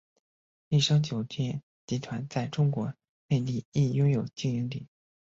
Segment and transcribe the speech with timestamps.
[0.69, 2.91] 丽笙酒店集团在中国
[3.27, 4.87] 内地亦拥有经营点。